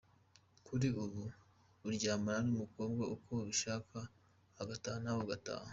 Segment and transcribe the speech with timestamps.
[0.65, 1.23] Kuri ubu
[1.87, 3.97] uryamana n’umukobwa uko ubishaka
[4.61, 5.69] agataha nawe ugataha.